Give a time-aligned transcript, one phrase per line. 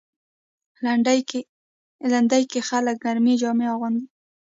[2.11, 4.05] لېندۍ کې خلک ګرمې جامې اغوندي.